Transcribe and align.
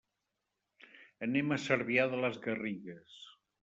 Anem 1.29 1.55
a 1.59 1.61
Cervià 1.69 2.11
de 2.15 2.25
les 2.27 2.43
Garrigues. 2.49 3.25